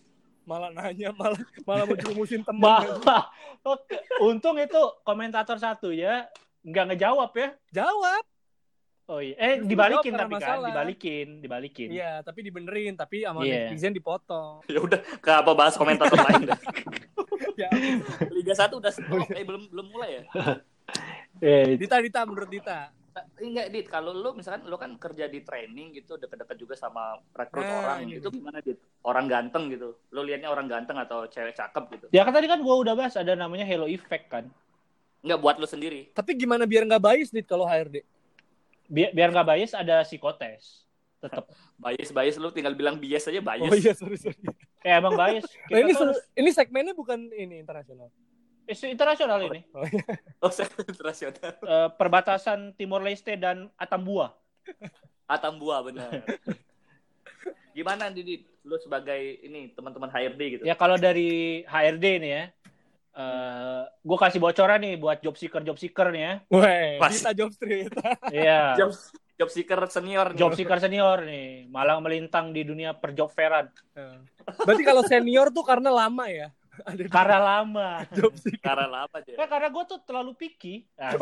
[0.47, 2.59] Malah nanya, malah malah mau jerumusin temen.
[2.63, 3.31] malah
[3.63, 6.27] oke, untung itu komentator satu ya
[6.63, 8.23] nggak ngejawab ya Jawab.
[9.07, 10.67] Oh iya eh Terus dibalikin tapi kan masalah.
[10.67, 13.67] dibalikin dibalikin Iya, tapi dibenerin, tapi sama Iya.
[13.67, 14.61] netizen dipotong.
[14.69, 16.59] ya udah ke apa bahas komentator lain dah.
[17.57, 17.73] Ya,
[18.29, 20.23] Liga 1 udah stop eh belum belum mulai ya
[21.41, 22.93] eh, Dita, Dita, menurut Dita.
[23.39, 27.65] enggak dit kalau lu misalkan lu kan kerja di training gitu deket-deket juga sama rekrut
[27.65, 31.49] Nah, orang ini itu gimana dit orang ganteng gitu lu liatnya orang ganteng atau cewek
[31.51, 34.45] cakep gitu ya kan tadi kan gua udah bahas ada namanya hello effect kan
[35.19, 38.05] enggak buat lu sendiri Tapi gimana biar nggak bias, Dit, kalau HRD?
[38.87, 40.87] Biar biar nggak bias ada psikotes.
[41.17, 41.45] Tetap
[41.83, 43.67] bias bias lu tinggal bilang bias aja bias.
[43.67, 44.39] Oh iya, sorry, sorry.
[44.81, 45.43] eh emang bias.
[45.69, 48.09] Nah, ini, tuh se- ini segmennya bukan ini internasional.
[48.67, 49.63] isu internasional ini.
[50.43, 51.55] Oh saya internasional.
[51.55, 54.35] Eh, perbatasan Timor Leste dan Atambua.
[55.23, 56.19] Atambua benar.
[57.71, 60.63] Gimana Didi lu sebagai ini teman-teman HRD gitu.
[60.67, 62.43] Ya kalau dari HRD nih ya
[63.17, 67.09] eh gue kasih bocoran nih buat job seeker job seeker nih ya Weh, Pas.
[67.09, 67.89] Dita Job Street.
[68.29, 68.77] Iya.
[68.77, 68.93] job
[69.37, 70.37] job seeker senior nih.
[70.37, 73.69] Job seeker senior nih, malang melintang di dunia perjob fairan.
[74.65, 76.53] Berarti kalau senior tuh karena lama ya?
[76.85, 77.89] Ada Karena lama.
[78.13, 78.53] job sih.
[78.61, 80.85] karena apa aja Ya karena gue tuh terlalu picky.
[80.93, 81.17] Ah,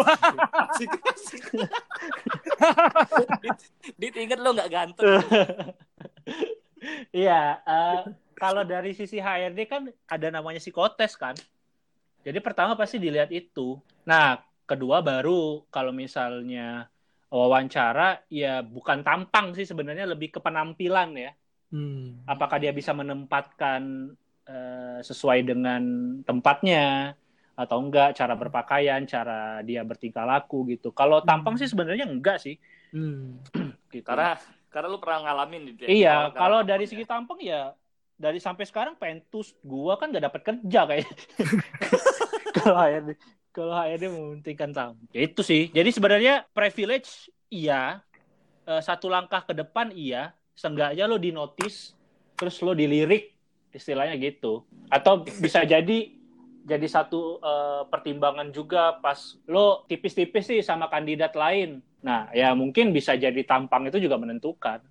[3.40, 3.56] dit,
[3.96, 5.16] dit inget lo nggak ganteng
[7.10, 8.00] Iya, eh,
[8.36, 11.34] kalau dari sisi HRD kan ada namanya psikotes kan.
[12.26, 13.78] Jadi pertama pasti dilihat itu.
[14.10, 16.90] Nah, kedua baru kalau misalnya
[17.30, 21.32] wawancara ya bukan tampang sih sebenarnya lebih ke penampilan ya.
[21.70, 22.26] Hmm.
[22.26, 24.10] Apakah dia bisa menempatkan
[24.50, 25.82] uh, sesuai dengan
[26.26, 27.14] tempatnya
[27.56, 30.90] atau enggak, cara berpakaian, cara dia bertingkah laku gitu.
[30.92, 32.58] Kalau tampang sih sebenarnya enggak sih.
[32.90, 33.38] Hmm.
[33.96, 34.04] Gitu.
[34.04, 34.36] Karena
[34.68, 35.88] karena lu pernah ngalamin gitu ya.
[35.88, 37.64] Iya, Kalau- kalau kalau dari tampang segi tampang ya
[38.16, 41.08] dari sampai sekarang pentus gua kan gak dapat kerja kayak
[42.56, 43.10] kalau HRD
[43.56, 45.08] kalau HRD mementingkan tampang.
[45.16, 45.72] Ya itu sih.
[45.72, 48.04] Jadi sebenarnya privilege iya,
[48.66, 51.94] Eh, satu langkah ke depan iya, seenggaknya lo di notice
[52.34, 53.30] terus lo dilirik
[53.70, 54.66] istilahnya gitu.
[54.90, 56.10] Atau bisa jadi
[56.66, 61.78] jadi satu eh, pertimbangan juga pas lo tipis-tipis sih sama kandidat lain.
[62.02, 64.82] Nah, ya mungkin bisa jadi tampang itu juga menentukan.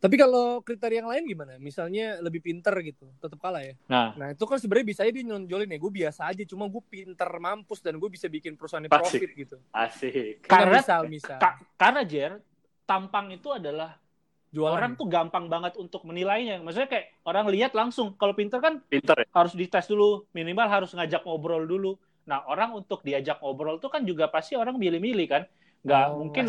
[0.00, 1.52] Tapi kalau kriteria yang lain gimana?
[1.56, 3.76] Misalnya lebih pinter gitu, tetap kalah ya.
[3.84, 5.76] Nah, Nah itu kan sebenarnya bisa aja dia nonjolin ya.
[5.76, 8.90] Gue biasa aja, cuma gue pinter mampus dan gue bisa bikin perusahaan Asik.
[8.90, 9.56] profit gitu.
[9.70, 10.40] Asik.
[10.42, 12.40] Karena- misal misal Ka- karena Jer,
[12.82, 14.00] tampang itu adalah
[14.48, 14.72] jualan.
[14.72, 16.58] orang tuh gampang banget untuk menilainya.
[16.58, 18.16] Maksudnya kayak orang lihat langsung.
[18.16, 19.28] Kalau pinter kan Pinter ya.
[19.30, 22.00] harus dites dulu, minimal harus ngajak ngobrol dulu.
[22.24, 25.44] Nah, orang untuk diajak ngobrol tuh kan juga pasti orang milih-milih kan.
[25.80, 26.16] Nggak Oh.
[26.18, 26.44] mungkin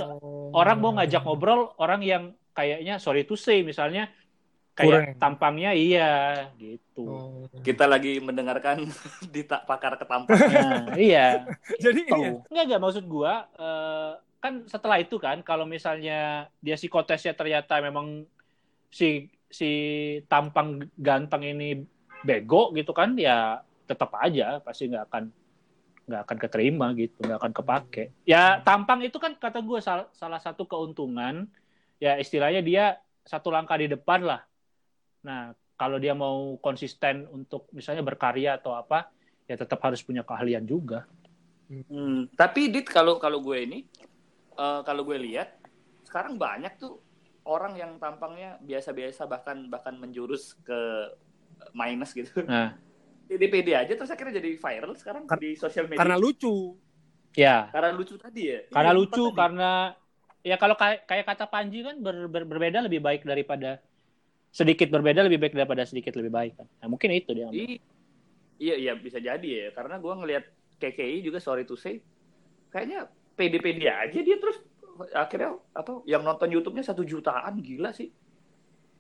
[0.52, 4.12] orang mau ngajak ngobrol orang yang kayaknya sorry to say misalnya
[4.72, 5.20] kayak Kurang.
[5.20, 6.12] tampangnya iya
[6.56, 7.04] gitu.
[7.06, 7.46] Oh.
[7.62, 8.88] Kita lagi mendengarkan
[9.34, 10.48] di tak pakar ketampanan.
[10.92, 11.44] Nah, iya.
[11.84, 12.32] Jadi ini ya.
[12.48, 12.82] Enggak, enggak.
[12.82, 18.24] Maksud gua, eh, kan setelah itu kan, kalau misalnya dia psikotesnya ternyata memang
[18.92, 19.72] si si
[20.32, 21.84] tampang ganteng ini
[22.24, 25.24] bego gitu kan, ya tetap aja pasti nggak akan
[26.08, 28.04] nggak akan keterima gitu, nggak akan kepake.
[28.24, 31.52] Ya tampang itu kan kata gue salah, salah satu keuntungan,
[32.02, 34.42] ya istilahnya dia satu langkah di depan lah.
[35.22, 39.14] Nah kalau dia mau konsisten untuk misalnya berkarya atau apa,
[39.46, 41.06] ya tetap harus punya keahlian juga.
[41.70, 43.80] Hmm, Tapi dit kalau kalau gue ini
[44.58, 45.62] eh, kalau gue lihat
[46.04, 47.00] sekarang banyak tuh
[47.46, 50.80] orang yang tampangnya biasa-biasa bahkan bahkan menjurus ke
[51.72, 52.42] minus gitu.
[52.50, 52.74] Nah.
[53.32, 56.04] pede-pede aja terus akhirnya jadi viral sekarang Kar- di sosial media.
[56.04, 56.76] karena lucu.
[57.32, 58.60] Ya, Karena lucu tadi ya.
[58.68, 59.38] karena Iya, lucu, tadi.
[59.40, 59.72] karena
[60.42, 63.82] ya kalau kayak, kayak kata Panji kan ber- ber- berbeda lebih baik daripada
[64.52, 66.68] sedikit berbeda lebih baik daripada sedikit lebih baik kan.
[66.84, 67.48] Nah, mungkin itu dia.
[67.54, 67.82] I-
[68.62, 70.46] Iya iya bisa jadi ya karena gue ngelihat
[70.78, 71.98] KKI juga sorry to say
[72.70, 74.62] kayaknya pede-pede aja dia terus
[75.18, 78.14] akhirnya apa yang nonton YouTube-nya satu jutaan gila sih.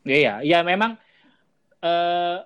[0.01, 0.97] Iya, ya memang
[1.77, 2.38] eh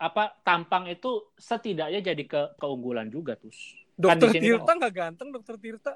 [0.00, 3.52] apa tampang itu setidaknya jadi ke keunggulan juga tuh.
[4.00, 5.92] Kan Dokter sini Tirta nggak ganteng, Dokter Tirta.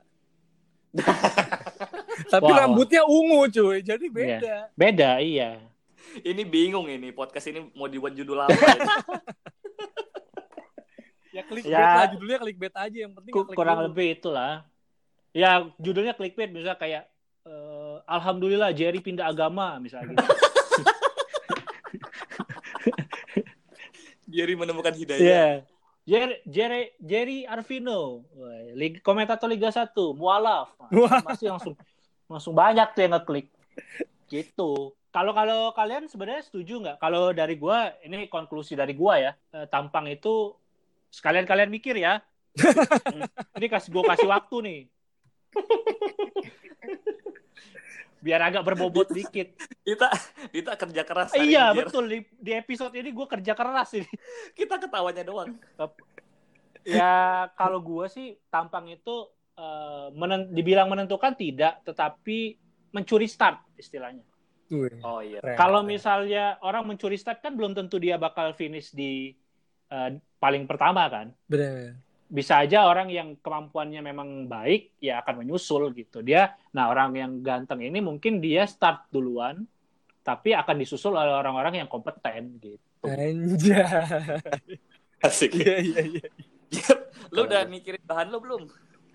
[2.17, 4.55] Tapi Wah, rambutnya ungu cuy, jadi beda.
[4.73, 5.61] Beda, iya.
[6.17, 8.57] Ini bingung ini podcast ini mau dibuat judul apa?
[11.29, 12.01] Ya klik Ya.
[12.01, 13.87] lah judulnya clickbait aja yang penting klik kurang dulu.
[13.93, 14.65] lebih itulah.
[15.37, 17.05] Ya judulnya clickbait misalnya kayak
[17.45, 20.25] eh, Alhamdulillah Jerry pindah agama misalnya gitu.
[24.27, 25.21] Jerry menemukan hidayah.
[25.23, 25.47] Iya.
[26.07, 28.23] Jerry, Jerry, Jerry Arvino,
[29.03, 30.71] komentator Liga 1, mualaf.
[31.27, 31.75] Masih langsung
[32.27, 33.47] langsung banyak tuh yang ngeklik.
[34.27, 34.95] Gitu.
[35.15, 36.97] Kalau kalau kalian sebenarnya setuju nggak?
[37.01, 40.53] Kalau dari gua, ini konklusi dari gua ya, eh, tampang itu
[41.09, 42.21] sekalian kalian mikir ya.
[43.57, 44.81] Ini kasih gua kasih waktu nih.
[48.25, 49.53] Biar agak berbobot dikit.
[49.85, 50.09] Kita
[50.49, 51.37] kita kerja keras.
[51.37, 52.09] iya, betul.
[52.09, 54.09] Di, di episode ini gua kerja keras ini.
[54.57, 55.53] Kita ketawanya doang.
[56.87, 62.55] Ya kalau gue sih tampang itu eh, menen- dibilang menentukan tidak, tetapi
[62.93, 64.23] mencuri start istilahnya.
[64.67, 65.39] Wih, Oh iya.
[65.39, 65.91] keren, Kalau keren.
[65.95, 69.31] misalnya orang mencuri start kan belum tentu dia bakal finish di
[69.87, 71.31] eh, paling pertama kan.
[71.47, 71.97] bener.
[72.27, 76.27] Bisa aja orang yang kemampuannya memang baik ya akan menyusul gitu.
[76.27, 79.63] Dia, nah orang yang ganteng ini mungkin dia start duluan,
[80.27, 82.83] tapi akan disusul oleh orang-orang yang kompeten gitu.
[83.07, 84.43] Anjay.
[85.23, 85.55] Asik.
[85.55, 86.27] Iya iya iya.
[87.31, 88.63] lu udah mikirin bahan lu belum?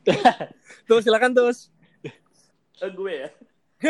[0.88, 1.70] Tuh silakan terus.
[2.82, 3.30] Eh, gue ya.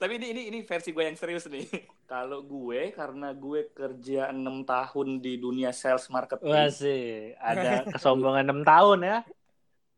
[0.00, 1.66] Tapi ini ini ini versi gue yang serius nih.
[2.10, 8.50] Kalau gue karena gue kerja enam tahun di dunia sales marketing, Wah sih, ada kesombongan
[8.50, 9.18] 6 tahun ya.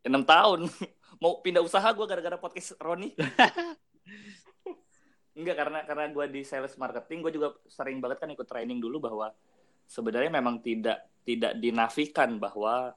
[0.07, 0.71] enam tahun
[1.19, 3.11] mau pindah usaha gue gara-gara podcast Roni.
[5.37, 9.03] Enggak karena karena gue di sales marketing gue juga sering banget kan ikut training dulu
[9.03, 9.33] bahwa
[9.83, 12.95] sebenarnya memang tidak tidak dinafikan bahwa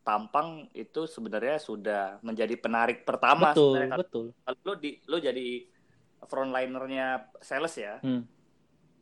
[0.00, 4.26] tampang itu sebenarnya sudah menjadi penarik pertama betul, sebenarnya betul.
[4.40, 5.48] kalau lo di lo jadi
[6.20, 7.06] frontlinernya
[7.38, 8.24] sales ya Hmm.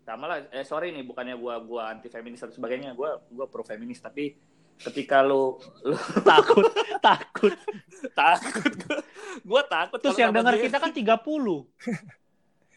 [0.03, 3.63] sama lah eh sorry nih bukannya gua gua anti feminis dan sebagainya gua gua pro
[3.63, 4.35] feminis tapi
[4.79, 5.95] ketika lu, lu
[6.31, 6.67] takut
[6.99, 7.55] takut
[8.15, 8.99] takut gua,
[9.43, 11.19] gua takut terus yang dengar kita kan 30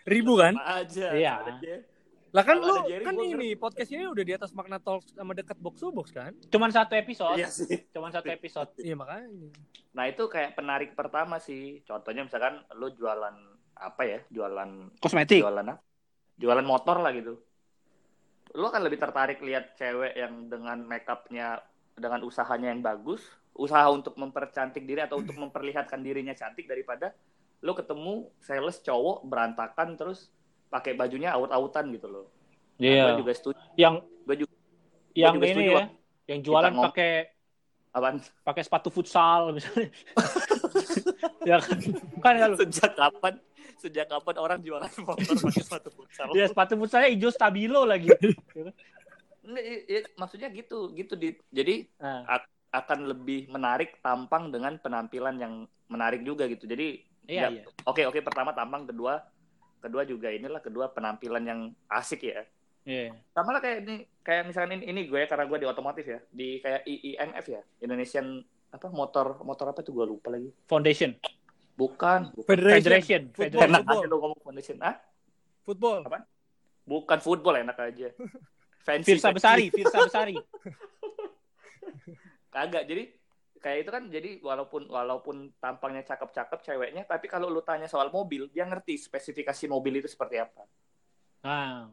[0.01, 0.57] Ribu kan?
[0.57, 1.33] Sama aja Iya.
[1.45, 1.75] aja.
[2.31, 5.59] Lah kan lu kan gua ini podcast ini udah di atas makna talk sama dekat
[5.59, 6.31] box to box kan?
[6.47, 9.51] cuman satu episode iya sih cuman satu episode Iya makanya.
[9.91, 13.35] nah itu kayak penarik pertama sih contohnya misalkan lu jualan
[13.75, 15.83] apa ya jualan kosmetik jualan apa?
[16.41, 17.37] Jualan motor lah gitu.
[18.57, 21.61] Lu akan lebih tertarik lihat cewek yang dengan makeupnya
[21.93, 23.21] dengan usahanya yang bagus,
[23.53, 27.13] usaha untuk mempercantik diri atau untuk memperlihatkan dirinya cantik daripada
[27.61, 30.33] lu ketemu sales cowok berantakan terus
[30.71, 32.25] pakai bajunya aut-autan gitu loh.
[32.79, 33.59] Nah, iya Gue juga setuju.
[33.75, 34.53] yang Gue juga
[35.11, 35.85] yang juga ini ya
[36.31, 37.11] yang jualan pakai
[37.91, 38.15] apaan?
[38.47, 39.91] pakai sepatu futsal misalnya
[41.49, 41.77] ya kan
[42.23, 43.33] kan ya Sejak kapan?
[43.81, 46.27] Sejak kapan orang jualan motor pakai sepatu futsal?
[46.31, 48.07] dia sepatu futsalnya hijau stabilo lagi
[49.41, 51.33] Nggak, i- i- maksudnya gitu, gitu di.
[51.49, 52.37] Jadi nah,
[52.71, 55.53] akan lebih menarik tampang dengan penampilan yang
[55.89, 56.69] menarik juga gitu.
[56.69, 59.19] Jadi iya ya, iya oke oke pertama tampang, kedua
[59.81, 62.45] kedua juga inilah kedua penampilan yang asik ya.
[62.85, 66.05] iya Sama lah kayak ini kayak misalkan ini, ini gue ya karena gue di otomotif
[66.05, 68.41] ya, di kayak IIMF ya, Indonesian
[68.71, 70.47] apa motor motor apa tuh gue lupa lagi.
[70.65, 71.17] foundation
[71.75, 72.45] Bukan, bukan.
[72.45, 73.99] federation Football, federation enak football.
[73.99, 74.77] aja lo ngomong foundation.
[74.79, 74.95] Ah,
[75.65, 75.99] Football.
[76.85, 78.07] bukan football enak aja.
[78.85, 79.13] Fancy.
[79.13, 79.29] Firsa.
[79.29, 80.33] Besari Firsa Besari
[82.53, 82.83] Kagak.
[82.89, 83.03] Jadi
[83.61, 88.49] kayak itu kan jadi walaupun walaupun tampangnya cakep-cakep ceweknya, tapi kalau lu tanya soal mobil,
[88.49, 90.65] dia ngerti spesifikasi mobil itu seperti apa.
[91.45, 91.89] nah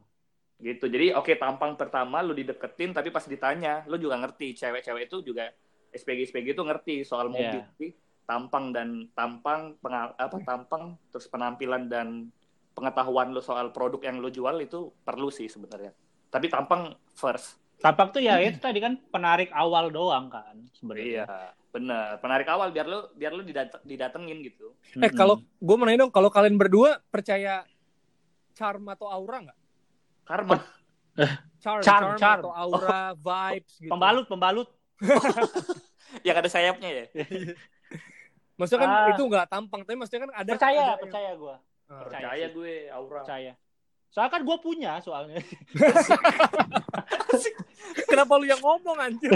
[0.58, 0.90] Gitu.
[0.90, 5.54] Jadi oke tampang pertama lu dideketin tapi pas ditanya, lu juga ngerti cewek-cewek itu juga
[5.94, 7.62] SPG SPG itu ngerti soal mobil.
[7.62, 7.70] Iya.
[7.78, 7.88] Jadi
[8.26, 12.28] tampang dan tampang pengal- apa tampang terus penampilan dan
[12.74, 15.94] pengetahuan lu soal produk yang lu jual itu perlu sih sebenarnya.
[16.28, 17.56] Tapi tampang first.
[17.78, 21.24] Tampak tuh ya itu tadi kan penarik awal doang kan Iya, sebenarnya
[21.68, 22.18] bener.
[22.18, 24.74] Penarik awal biar lu biar lu didat- didatengin gitu.
[24.96, 27.62] Eh kalau gue mau nanya dong, kalau kalian berdua percaya
[28.52, 29.58] charm atau aura nggak?
[30.24, 30.56] Karma.
[31.58, 32.40] Charm, Charm, charm, charm.
[32.40, 33.90] atau aura, vibes gitu.
[33.90, 34.68] pembalut pembalut
[36.26, 37.04] yang ada sayapnya ya.
[38.54, 39.06] Maksudnya kan Ah.
[39.12, 40.50] itu nggak tampang, tapi maksudnya kan ada.
[40.52, 41.54] percaya ada percaya gue
[41.88, 42.00] Ah.
[42.00, 43.18] Percaya Percaya gue aura.
[43.18, 43.52] percaya
[44.08, 45.38] soalnya kan gue punya soalnya
[48.08, 49.30] Kenapa lu yang ngomong anjir?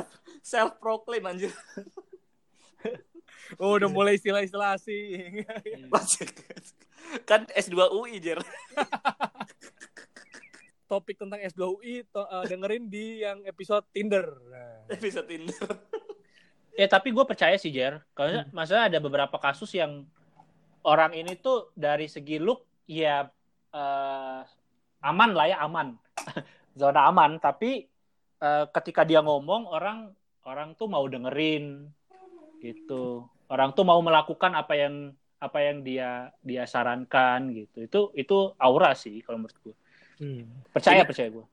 [0.46, 1.50] Self proclaim anjir.
[3.60, 5.44] Oh, udah mulai istilah-istilah asing.
[7.28, 8.40] kan S2 UI Jer.
[10.88, 14.38] Topik tentang S2UI to- eh, dengerin di yang episode Tinder.
[14.48, 14.96] Nah.
[14.96, 15.66] Bisa Tinder.
[16.72, 20.08] ya tapi gue percaya sih Jer karena masalah ada beberapa kasus yang
[20.80, 23.28] orang ini tuh dari segi look ya
[23.72, 24.40] eh,
[25.02, 25.88] aman lah ya aman
[26.80, 27.84] zona aman tapi
[28.42, 30.12] eh, ketika dia ngomong orang
[30.46, 31.88] orang tuh mau dengerin
[32.62, 34.94] gitu orang tuh mau melakukan apa yang
[35.42, 39.76] apa yang dia dia sarankan gitu itu itu aura sih kalau menurut gue
[40.22, 40.46] Hmm.
[40.70, 41.08] percaya Iya.
[41.08, 41.46] percaya gue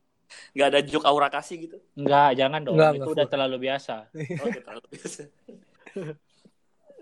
[0.54, 1.78] Gak ada joke aura kasih gitu.
[1.98, 2.78] Enggak, jangan dong.
[2.78, 3.96] Enggak, itu enggak, udah terlalu biasa.
[4.46, 5.22] Oke, terlalu biasa.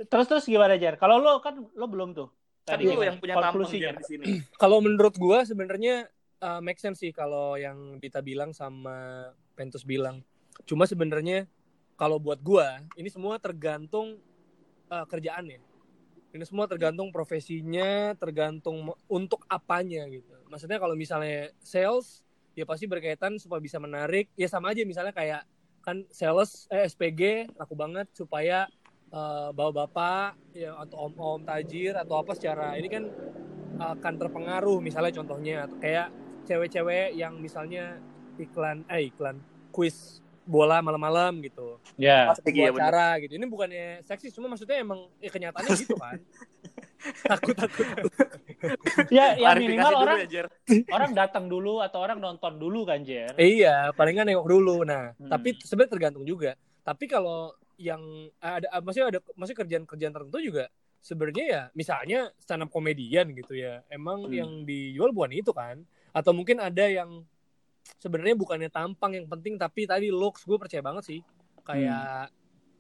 [0.07, 0.95] Terus terus gimana Jar?
[0.95, 2.31] Kalau lo kan lo belum tuh.
[2.67, 3.07] Kan Tadi lu gimana?
[3.07, 4.25] yang punya tampang di sini.
[4.61, 6.11] Kalau menurut gua sebenarnya
[6.43, 10.19] uh, make sense sih kalau yang Dita bilang sama Pentus bilang.
[10.67, 11.47] Cuma sebenarnya
[11.95, 14.19] kalau buat gua ini semua tergantung
[14.91, 15.63] uh, kerjaannya.
[16.35, 20.35] Ini semua tergantung profesinya, tergantung untuk apanya gitu.
[20.51, 22.19] Maksudnya kalau misalnya sales
[22.51, 24.27] ya pasti berkaitan supaya bisa menarik.
[24.35, 25.47] Ya sama aja misalnya kayak
[25.87, 28.67] kan sales eh, SPG laku banget supaya
[29.09, 33.03] uh, bapak-bapak ya atau om-om tajir atau apa secara ini kan
[33.77, 36.07] akan terpengaruh misalnya contohnya atau kayak
[36.43, 37.99] cewek-cewek yang misalnya
[38.35, 39.37] iklan eh iklan
[39.69, 42.29] quiz bola malam-malam gitu Ya.
[42.31, 42.85] Pasti iya buat bener.
[42.87, 46.17] cara gitu ini bukannya seksis cuma maksudnya emang ya kenyataannya gitu kan
[47.29, 47.85] takut takut
[49.09, 50.45] Ya, ya minimal orang ya, Jer.
[50.89, 53.35] orang datang dulu atau orang nonton dulu kan Jer.
[53.35, 55.27] iya palingan nengok dulu nah Hmm.
[55.27, 58.01] tapi sebenarnya tergantung juga tapi kalau yang
[58.37, 60.65] ada maksudnya ada maksudnya kerjaan-kerjaan tertentu juga
[60.99, 64.33] sebenarnya ya misalnya stand up komedian gitu ya emang Hmm.
[64.33, 67.21] yang dijual bukan itu kan atau mungkin ada yang
[67.95, 71.19] sebenarnya bukannya tampang yang penting tapi tadi looks gue percaya banget sih
[71.63, 72.33] kayak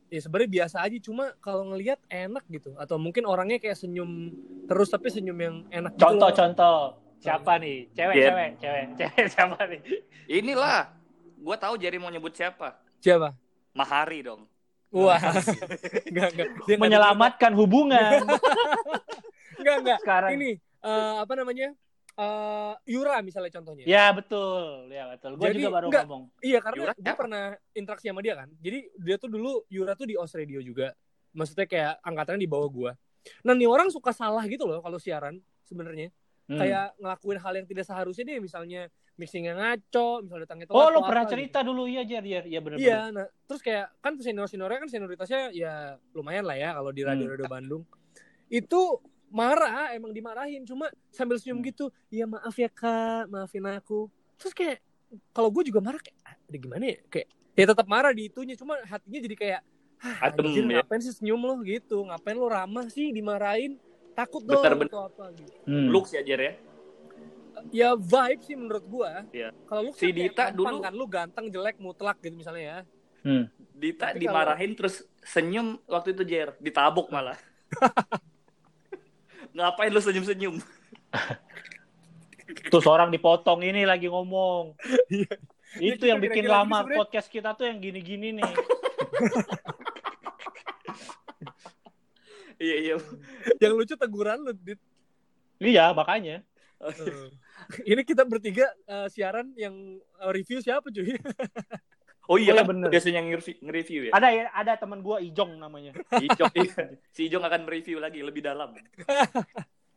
[0.07, 4.31] ya sebenarnya biasa aja cuma kalau ngelihat enak gitu atau mungkin orangnya kayak senyum
[4.65, 6.35] terus tapi senyum yang enak gitu Contoh loh.
[6.35, 6.79] contoh.
[7.17, 7.89] Siapa nih?
[7.91, 8.29] Cewek, Jer.
[8.29, 9.81] cewek, cewek, cewek siapa nih?
[10.29, 10.93] Inilah.
[11.35, 12.77] Gue tahu Jerry mau nyebut siapa.
[12.97, 13.33] siapa
[13.73, 14.45] Mahari dong.
[14.91, 15.21] Wah
[16.07, 18.23] enggak enggak Dia nggak Menyelamatkan hubungan.
[19.59, 21.75] enggak enggak Sekarang ini eh, apa namanya
[22.17, 23.83] eh, Yura misalnya contohnya.
[23.85, 25.37] Ya betul, ya betul.
[25.37, 26.05] Gue Jadi, juga baru enggak.
[26.07, 26.23] ngomong.
[26.41, 27.43] Iya karena Yura gue pernah
[27.75, 28.49] interaksi sama dia kan.
[28.63, 30.95] Jadi dia tuh dulu Yura tuh di Os Radio juga.
[31.35, 32.91] Maksudnya kayak angkatannya di bawah gua.
[33.43, 36.09] Nah nih orang suka salah gitu loh kalau siaran sebenarnya.
[36.47, 36.59] Hmm.
[36.63, 38.81] Kayak ngelakuin hal yang tidak seharusnya deh misalnya
[39.19, 40.79] mixingnya ngaco, misalnya datangnya telat.
[40.79, 43.59] Oh, lo atau pernah apa cerita dulu iya Jar, iya, iya benar Iya, nah terus
[43.59, 45.73] kayak kan senior seniornya kan senioritasnya ya
[46.15, 47.09] lumayan lah ya kalau di Hmm.
[47.11, 47.83] radio radio Bandung.
[48.47, 51.67] Itu marah, emang dimarahin, cuma sambil senyum Hmm.
[51.67, 51.85] gitu.
[52.07, 54.07] Iya maaf ya kak, maafin aku.
[54.39, 54.79] Terus kayak
[55.35, 56.97] kalau gue juga marah kayak, ah, udah gimana ya?
[57.11, 59.61] Kayak ya tetap marah di itunya, cuma hatinya jadi kayak,
[59.99, 60.79] ah, Adem, anjir, ya.
[60.79, 62.07] ngapain sih senyum lo gitu?
[62.07, 63.75] Ngapain lo ramah sih dimarahin?
[64.17, 64.89] Takut dong Bener-bener.
[64.89, 65.53] atau apa gitu.
[65.63, 65.87] Hmm.
[65.87, 66.53] Lux ya Jer ya.
[67.69, 69.23] Ya vibe sih menurut gua.
[69.29, 69.49] Iya.
[69.65, 72.77] Kalau lu Si kan kayak Dita dulu- kan lu ganteng jelek mutlak gitu misalnya ya.
[73.21, 73.43] Hmm.
[73.71, 77.37] Dita Tapi dimarahin terus senyum waktu itu Jer, ditabuk malah.
[79.53, 80.55] Ngapain lu senyum-senyum?
[82.71, 84.77] Terus orang dipotong ini lagi ngomong.
[85.09, 85.33] Iya.
[85.77, 88.47] Itu Ya, yang bikin lama gitu podcast kita tuh yang gini-gini nih.
[92.57, 92.95] Iya iya.
[93.61, 94.81] Yang lucu teguran lu, Dit.
[95.57, 96.41] iya, makanya.
[96.77, 97.29] Eh,
[97.85, 101.17] Ini kita bertiga eh, siaran yang eh, review siapa cuy?
[102.27, 102.89] Oh iya Oh, iya, kan bener.
[102.91, 104.11] biasanya nge-review, nge-review ya.
[104.11, 105.95] Ada ya, ada teman gua Ijong namanya.
[106.27, 106.99] Ijong, iya.
[107.15, 108.75] Si Ijong akan mereview lagi lebih dalam.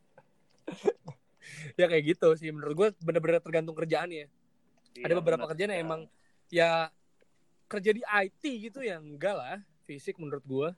[1.79, 4.31] ya kayak gitu sih menurut gue bener-bener tergantung kerjaannya.
[4.95, 5.51] Iya, Ada beberapa bener.
[5.51, 6.01] kerjaan yang emang
[6.47, 6.87] ya
[7.67, 10.69] kerja di IT gitu ya enggak lah fisik menurut gue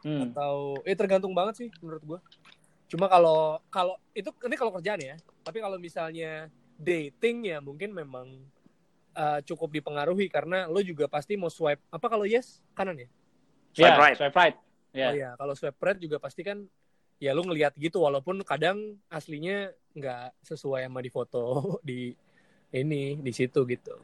[0.00, 0.32] Hmm.
[0.32, 2.18] atau eh tergantung banget sih menurut gue.
[2.88, 5.16] Cuma kalau kalau itu ini kalau kerjaan ya.
[5.44, 6.48] Tapi kalau misalnya
[6.80, 8.32] dating ya mungkin memang
[9.12, 13.08] eh, cukup dipengaruhi karena lo juga pasti mau swipe apa kalau yes kanan ya?
[13.76, 14.16] Swipe Ya, right.
[14.16, 14.56] Swipe right.
[14.90, 15.06] Ya.
[15.06, 16.66] Oh iya, kalau swipe right juga pasti kan
[17.20, 21.42] ya lu ngelihat gitu walaupun kadang aslinya nggak sesuai sama di foto
[21.88, 22.16] di
[22.72, 23.94] ini di situ gitu.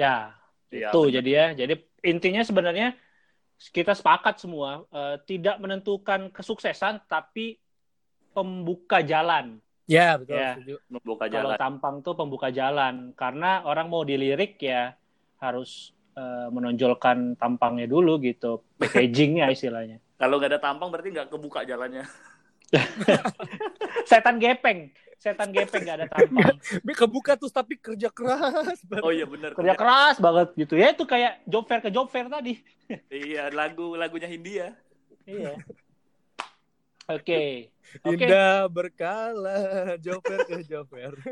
[0.00, 0.32] Ya,
[0.72, 1.14] Iya, itu bener.
[1.20, 1.46] jadi ya.
[1.52, 1.74] Jadi
[2.08, 2.96] intinya sebenarnya
[3.70, 7.60] kita sepakat semua eh, tidak menentukan kesuksesan tapi
[8.34, 9.60] pembuka jalan.
[9.86, 10.34] Ya betul.
[10.40, 10.56] Ya.
[10.56, 10.76] setuju.
[10.88, 11.58] membuka Kalau jalan.
[11.60, 14.96] tampang tuh pembuka jalan karena orang mau dilirik ya
[15.38, 20.02] harus eh, menonjolkan tampangnya dulu gitu, packagingnya istilahnya.
[20.16, 22.06] Kalau nggak ada tampang berarti nggak kebuka jalannya.
[24.08, 24.88] Setan gepeng,
[25.22, 26.58] setan gepeng gak ada tampang.
[26.82, 28.82] Kebuka terus tapi kerja keras.
[28.82, 29.06] banget.
[29.06, 29.54] Oh iya benar.
[29.54, 32.58] Kerja keras banget gitu ya itu kayak job fair ke job fair tadi.
[33.06, 34.74] Iya lagu lagunya Hindia.
[35.22, 35.54] Iya.
[37.16, 37.70] Oke.
[38.02, 38.18] Oke.
[38.18, 41.14] Indah berkala joper ke joper.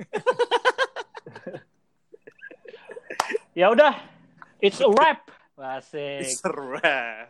[3.50, 3.92] Ya udah.
[4.62, 5.26] It's a wrap.
[5.60, 6.24] Asik.
[6.26, 7.28] Serap.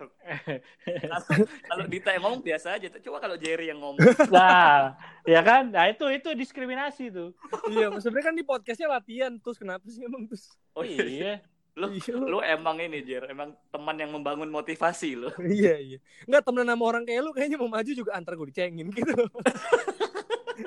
[0.81, 1.19] Kalau
[1.67, 2.87] kalau Dita yang ngomong biasa aja.
[2.97, 4.01] Coba kalau Jerry yang ngomong.
[4.29, 5.69] Nah, ya kan?
[5.69, 7.35] Nah, itu itu diskriminasi tuh.
[7.69, 10.55] iya, sebenarnya kan di podcastnya latihan terus kenapa sih emang terus?
[10.73, 11.03] Oh iya.
[11.03, 11.35] iya.
[11.71, 15.31] Lu, Iya, lu- lu emang ini Jer, emang teman yang membangun motivasi lu.
[15.49, 15.99] iya iya.
[16.27, 19.15] Enggak temenan sama orang kayak lu kayaknya mau maju juga antar gue dicengin gitu.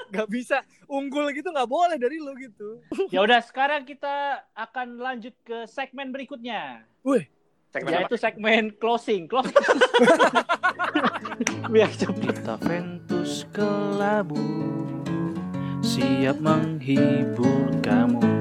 [0.09, 2.81] Gak bisa unggul gitu nggak boleh dari lu gitu.
[3.11, 6.81] Ya udah, sekarang kita akan lanjut ke segmen berikutnya.
[7.03, 7.27] Wih,
[7.73, 8.05] Segmen apa?
[8.05, 9.25] Yaitu segmen closing.
[9.25, 9.57] Closing.
[11.73, 12.37] Biar cepet.
[12.37, 14.37] Kita Ventus kelabu
[15.81, 18.32] Siap menghibur kamu